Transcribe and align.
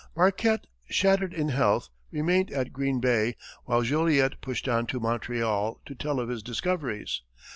Marquette, 0.15 0.65
shattered 0.89 1.31
in 1.31 1.49
health, 1.49 1.89
remained 2.09 2.49
at 2.49 2.73
Green 2.73 2.99
Bay, 2.99 3.35
while 3.65 3.83
Joliet 3.83 4.41
pushed 4.41 4.67
on 4.67 4.87
to 4.87 4.99
Montreal 4.99 5.79
to 5.85 5.93
tell 5.93 6.19
of 6.19 6.27
his 6.27 6.41
discoveries. 6.41 7.21